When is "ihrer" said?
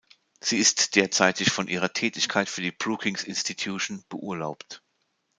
1.67-1.93